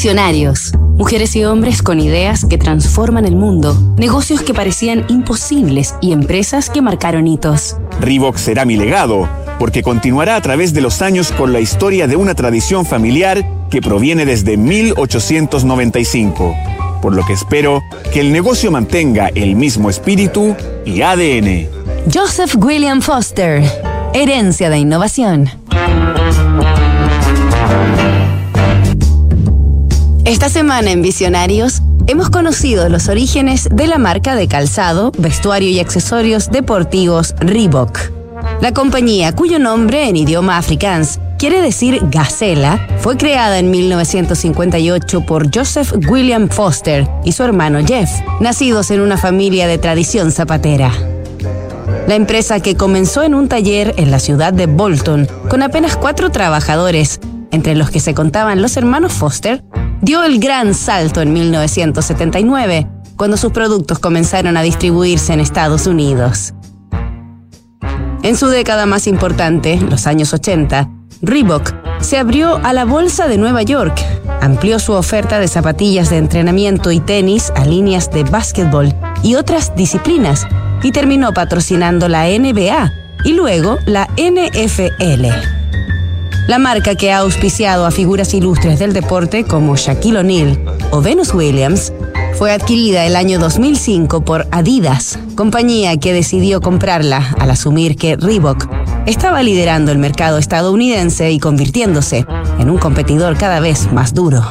[0.00, 0.72] Visionarios.
[0.96, 6.70] Mujeres y hombres con ideas que transforman el mundo, negocios que parecían imposibles y empresas
[6.70, 7.76] que marcaron hitos.
[8.00, 9.28] Reebok será mi legado,
[9.58, 13.82] porque continuará a través de los años con la historia de una tradición familiar que
[13.82, 16.56] proviene desde 1895.
[17.02, 20.56] Por lo que espero que el negocio mantenga el mismo espíritu
[20.86, 21.68] y ADN.
[22.10, 23.62] Joseph William Foster.
[24.14, 25.50] Herencia de innovación.
[30.30, 35.80] Esta semana en Visionarios hemos conocido los orígenes de la marca de calzado, vestuario y
[35.80, 37.98] accesorios deportivos Reebok.
[38.60, 45.52] La compañía, cuyo nombre en idioma afrikaans quiere decir gacela, fue creada en 1958 por
[45.52, 50.92] Joseph William Foster y su hermano Jeff, nacidos en una familia de tradición zapatera.
[52.06, 56.30] La empresa que comenzó en un taller en la ciudad de Bolton con apenas cuatro
[56.30, 57.18] trabajadores,
[57.50, 59.64] entre los que se contaban los hermanos Foster,
[60.02, 62.86] dio el gran salto en 1979,
[63.16, 66.54] cuando sus productos comenzaron a distribuirse en Estados Unidos.
[68.22, 70.90] En su década más importante, los años 80,
[71.22, 73.98] Reebok se abrió a la Bolsa de Nueva York,
[74.40, 79.74] amplió su oferta de zapatillas de entrenamiento y tenis a líneas de básquetbol y otras
[79.74, 80.46] disciplinas,
[80.82, 82.92] y terminó patrocinando la NBA
[83.24, 85.59] y luego la NFL.
[86.50, 90.58] La marca que ha auspiciado a figuras ilustres del deporte como Shaquille O'Neal
[90.90, 91.92] o Venus Williams
[92.36, 98.66] fue adquirida el año 2005 por Adidas, compañía que decidió comprarla al asumir que Reebok
[99.06, 102.26] estaba liderando el mercado estadounidense y convirtiéndose
[102.58, 104.42] en un competidor cada vez más duro.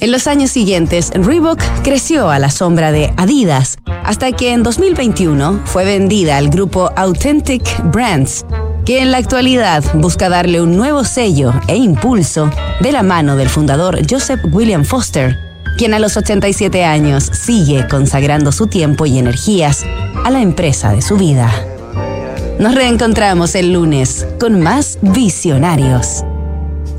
[0.00, 5.60] En los años siguientes, Reebok creció a la sombra de Adidas, hasta que en 2021
[5.64, 8.44] fue vendida al grupo Authentic Brands,
[8.84, 13.48] que en la actualidad busca darle un nuevo sello e impulso de la mano del
[13.48, 15.36] fundador Joseph William Foster,
[15.78, 19.84] quien a los 87 años sigue consagrando su tiempo y energías
[20.24, 21.52] a la empresa de su vida.
[22.58, 26.24] Nos reencontramos el lunes con más visionarios.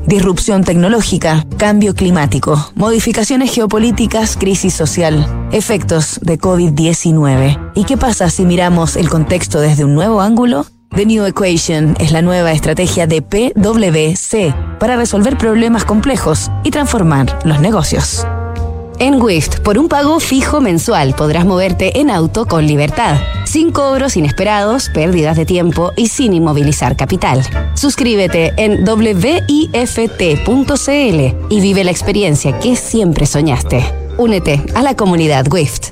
[0.06, 7.72] Disrupción tecnológica, cambio climático, modificaciones geopolíticas, crisis social, efectos de COVID-19.
[7.74, 10.66] ¿Y qué pasa si miramos el contexto desde un nuevo ángulo?
[10.96, 17.36] The New Equation es la nueva estrategia de PwC para resolver problemas complejos y transformar
[17.44, 18.24] los negocios.
[19.00, 24.16] En Wift, por un pago fijo mensual podrás moverte en auto con libertad, sin cobros
[24.16, 27.42] inesperados, pérdidas de tiempo y sin inmovilizar capital.
[27.74, 29.24] Suscríbete en wift.cl
[31.50, 33.84] y vive la experiencia que siempre soñaste.
[34.16, 35.88] Únete a la comunidad Wift.